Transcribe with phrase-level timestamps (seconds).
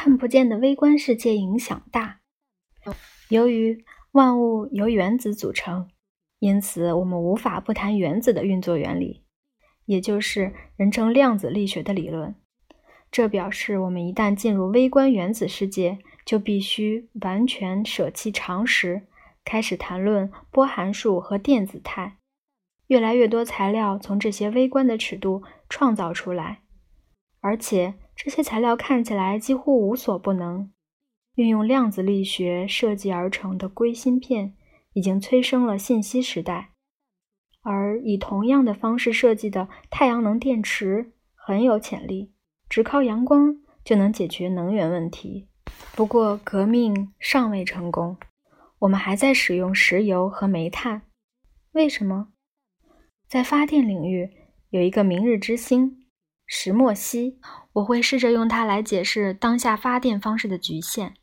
[0.00, 2.20] 看不见的微观世界影响大。
[3.30, 5.88] 由于万物由原子组成，
[6.38, 9.24] 因此我们无法不谈原子的运作原理，
[9.86, 12.36] 也就是人称量子力学的理论。
[13.10, 19.08] 这表示我们一旦进入微观原子世界，就必须完全舍弃常识，
[19.44, 22.18] 开始谈论波函数和电子态。
[22.86, 26.60] 越来越多材料从这些微观的尺度创造出来，
[27.40, 30.72] 而且这些材料看起来几乎无所不能。
[31.36, 34.56] 运用量子力学设计而成的硅芯片
[34.92, 36.72] 已经催生了信息时代，
[37.62, 42.32] 而以同样的方式设计的太阳能电池很有潜力。
[42.68, 45.46] 只靠阳光就能解决能源问题，
[45.94, 48.16] 不过革命尚未成功，
[48.80, 51.02] 我们还在使用石油和煤炭。
[51.70, 52.28] 为什么？
[53.28, 54.28] 在发电领域
[54.70, 55.96] 有一个明日之星——
[56.48, 57.38] 石墨烯。
[57.74, 61.14] 我会试着用它来解释当下发电方式的局限。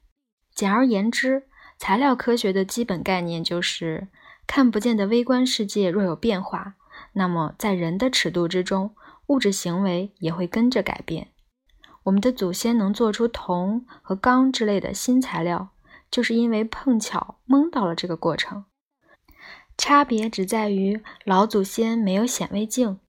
[0.54, 4.08] 简而言之，材料科学的基本概念就是：
[4.48, 6.76] 看不见的微观世界若有变化，
[7.14, 8.96] 那么在人的尺度之中，
[9.28, 11.32] 物质行为也会跟着改变。
[12.04, 15.72] 我们的祖先能做出铜和钢之类的新材料，
[16.10, 18.66] 就是因为碰巧蒙到了这个过程。
[19.78, 23.00] 差别只在于老祖先没有显微镜，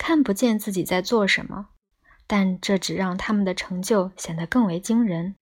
[0.00, 1.66] 看不见自己在做什么，
[2.26, 5.36] 但这只让他们的成就显得更为惊人。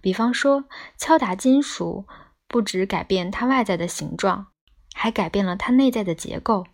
[0.00, 2.06] 比方说，敲打金属
[2.46, 4.46] 不只改变它外在的形状，
[4.94, 6.68] 还改变了它内在的结构。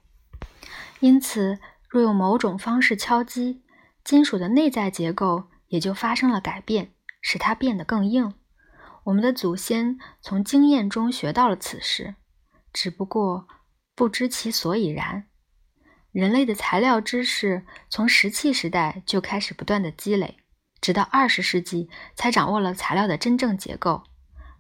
[1.01, 3.63] 因此，若用某种方式敲击，
[4.05, 5.45] 金属的内在结构。
[5.69, 8.35] 也就发生了改变，使它变得更硬。
[9.05, 12.17] 我们的祖先从经验中学到了此事，
[12.75, 13.49] 只不过
[13.95, 15.25] 不知其所以然。
[16.13, 20.37] 人类的材料知识从石器时代就开始不断的积累，
[20.81, 24.05] 直到二十世纪才掌握了材料的真正结构。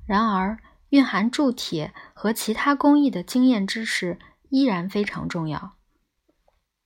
[0.06, 5.74] 然而，蕴含铸铁和其他工艺的经验知识依然非常重要。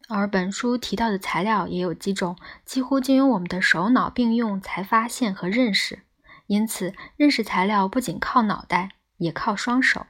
[0.09, 6.03] 而本书提到的材料也有几种，几乎经由我们的手脑并用才发现和认识。
[6.47, 10.07] 因此，认识材料不仅靠脑袋，也靠双手。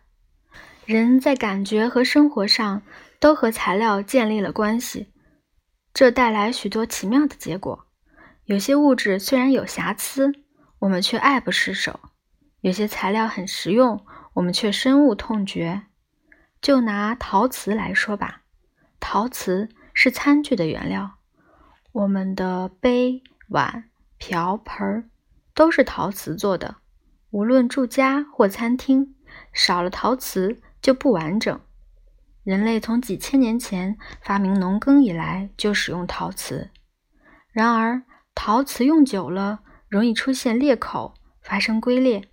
[0.86, 2.80] 人在感觉和生活上
[3.20, 5.12] 都和材料建立了关系，
[5.92, 7.86] 这带来许多奇妙的结果。
[8.44, 10.32] 有些物质虽然有瑕疵，
[10.78, 11.98] 我们却爱不释手；
[12.60, 15.82] 有些材料很实用，我们却深恶痛绝。
[16.62, 18.42] 就拿陶瓷来说吧，
[18.98, 19.69] 陶瓷。
[19.98, 21.12] 是餐具的原料，
[21.91, 23.84] 我们的杯、碗、
[24.19, 25.10] 瓢、盆
[25.54, 26.76] 都是陶瓷做的。
[27.30, 29.14] 无论住家或餐厅，
[29.54, 31.60] 少了陶瓷就不完整。
[32.44, 36.70] 人类从几千年前发明农耕以来就使用陶瓷，
[37.50, 38.04] 然而
[38.36, 42.30] 陶瓷用久了容易出现裂口，发生龟裂，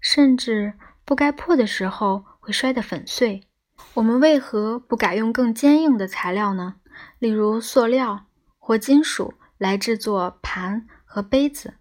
[0.00, 0.74] 甚至
[1.04, 3.42] 不该破的时候会摔得粉碎。
[3.94, 6.76] 我们为何不改用更坚硬的材料呢？
[7.18, 11.74] 例如塑料或金属来制作盘和杯子，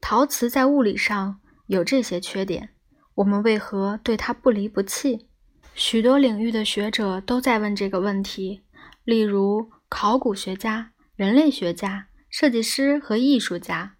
[0.00, 2.70] 陶瓷在物理上有这些缺点，
[3.16, 5.26] 我们为何对它不离不弃？
[5.74, 8.62] 许多领域的学者都在问这个问题，
[9.04, 13.96] 例如考古学家、人类学家、设计师和艺术家。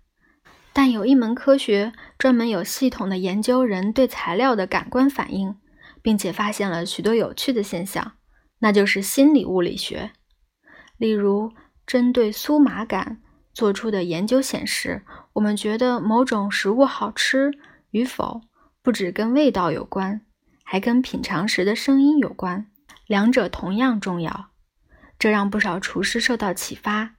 [0.73, 5.57] 但有一门科学专门有系统的研究人对材料的感官反应，
[6.01, 8.13] 并且发现了许多有趣的现象。
[8.61, 10.13] 那就是心理物理学。
[10.97, 11.53] 例如，
[11.87, 13.21] 针对酥麻感
[13.53, 17.51] 做出的研究显示，我们觉得某种食物好吃
[17.91, 18.43] 与否，
[18.83, 20.23] 不只跟味道有关，
[20.65, 22.67] 还跟品尝时的声音有关，
[23.07, 24.51] 两者同样重要。
[25.19, 27.15] 这让不少厨师受到启发，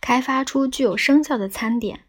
[0.00, 2.00] 开发出具有声效的餐点。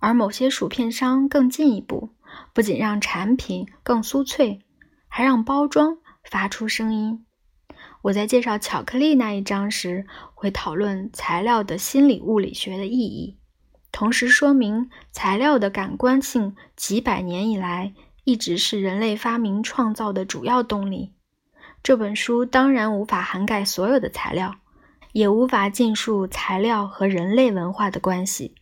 [0.00, 2.14] 而某些薯片商更进一步，
[2.54, 4.60] 不仅让产品更酥脆，
[5.08, 7.26] 还让包装发出声音。
[8.02, 13.38] 我在介绍巧克力那一章时，会讨论材料的心理物理学的意义，
[13.92, 17.92] 同时说明材料的感官性几百年以来
[18.24, 21.12] 一直是人类发明创造的主要动力。
[21.82, 24.56] 这本书当然无法涵盖所有的材料，
[25.12, 28.54] 也无法尽述材料和人类文化的关系，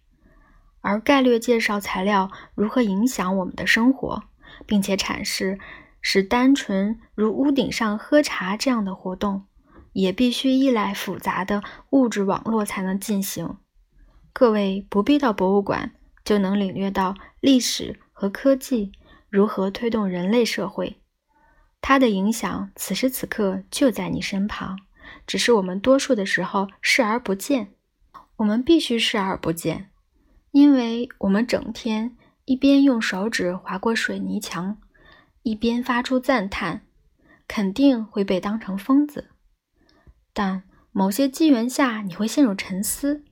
[0.81, 4.23] 而概略介绍材料如何影响我们的生活，
[4.67, 5.59] 并且阐释。
[6.01, 9.47] 使单纯如屋顶上喝茶这样的活动，
[9.93, 13.57] 也必须依赖复杂的物质网络才能进行。
[14.39, 15.91] 各位不必到博物馆，
[16.25, 18.93] 就能领略到历史和科技
[19.29, 21.01] 如何推动人类社会。
[21.81, 24.79] 它的影响此时此刻就在你身旁，
[25.27, 27.73] 只是我们多数的时候视而不见。
[28.37, 29.91] 我们必须视而不见。
[30.53, 34.79] 因为我们整天一边用手指划过水泥墙，
[35.43, 36.83] 一边发出赞叹，
[37.49, 39.31] 肯定会被当成疯子。
[40.33, 40.63] 但
[40.93, 43.25] 某些机缘下，你会陷入沉思。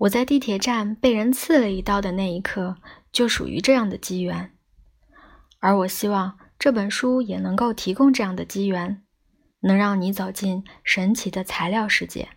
[0.00, 2.76] 我在地铁站被人刺了一刀的那一刻，
[3.12, 4.50] 就属于这样的机缘。
[5.58, 9.02] 而我希望这本书也能够提供这样的机缘，
[9.60, 12.30] 能让你走进神奇的材料世界。